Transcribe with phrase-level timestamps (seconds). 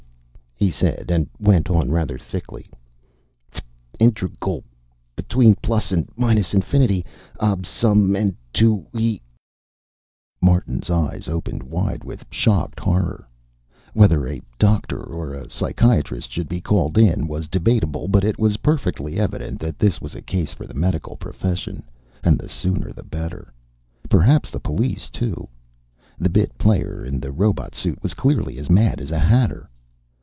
[0.61, 2.69] "Fff(t)!" he said, and went on rather thickly,
[3.51, 3.63] "F(t)
[3.99, 4.63] integral
[5.15, 7.03] between plus and minus infinity...
[7.39, 9.19] a sub n to e...."
[10.39, 13.27] Martin's eyes opened wide with shocked horror.
[13.95, 18.57] Whether a doctor or a psychiatrist should be called in was debatable, but it was
[18.57, 21.81] perfectly evident that this was a case for the medical profession,
[22.23, 23.51] and the sooner the better.
[24.09, 25.49] Perhaps the police, too.
[26.19, 29.67] The bit player in the robot suit was clearly as mad as a hatter.